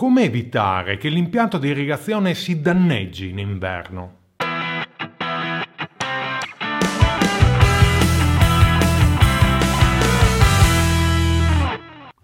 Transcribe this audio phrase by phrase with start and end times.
[0.00, 4.19] Come evitare che l'impianto di irrigazione si danneggi in inverno?